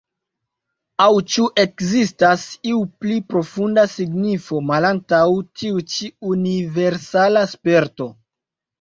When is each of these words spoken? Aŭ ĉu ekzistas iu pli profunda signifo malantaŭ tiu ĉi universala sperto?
Aŭ 1.03 1.09
ĉu 1.33 1.45
ekzistas 1.63 2.47
iu 2.71 2.81
pli 3.05 3.19
profunda 3.35 3.85
signifo 3.93 4.65
malantaŭ 4.73 5.23
tiu 5.61 5.87
ĉi 5.95 6.13
universala 6.35 7.49
sperto? 7.57 8.15